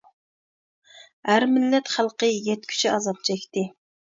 [1.29, 3.69] ھەر مىللەت خەلقى يەتكۈچە ئازاب چەكتى.